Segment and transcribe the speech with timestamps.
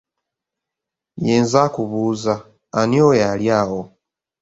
[1.25, 2.33] Ye nze akubuuza,
[2.79, 3.81] ani oyo ali awo?